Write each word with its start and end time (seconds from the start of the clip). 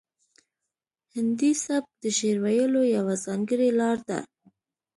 هندي 1.15 1.51
سبک 1.65 1.91
د 2.03 2.05
شعر 2.17 2.37
ویلو 2.43 2.81
یوه 2.97 3.15
ځانګړې 3.25 3.69
لار 3.79 3.97
ده 4.09 4.19